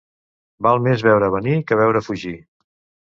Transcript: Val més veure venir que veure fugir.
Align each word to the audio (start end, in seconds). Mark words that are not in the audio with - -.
Val 0.67 0.79
més 0.87 1.03
veure 1.07 1.29
venir 1.37 1.59
que 1.69 1.81
veure 1.83 2.05
fugir. 2.07 2.33